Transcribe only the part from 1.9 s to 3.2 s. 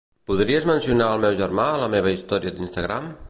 meva història d'Instagram?